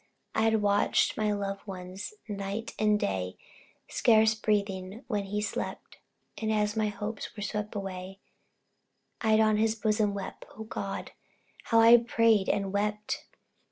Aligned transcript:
I'd 0.33 0.63
watched 0.63 1.15
my 1.15 1.31
loved 1.31 1.67
one, 1.67 1.95
night 2.27 2.73
and 2.79 2.99
day. 2.99 3.37
Scarce 3.87 4.33
breathing 4.33 5.03
when 5.05 5.25
he 5.25 5.41
slept; 5.43 5.99
And 6.41 6.51
as 6.51 6.75
my 6.75 6.87
hopes 6.87 7.35
were 7.37 7.43
swept 7.43 7.75
away, 7.75 8.17
I'd 9.21 9.39
on 9.39 9.57
his 9.57 9.75
bosom 9.75 10.15
wept 10.15 10.45
O 10.57 10.63
God! 10.63 11.11
How 11.65 11.81
had 11.81 11.99
I 12.01 12.03
prayed 12.03 12.49
and 12.49 12.73
wept! 12.73 13.27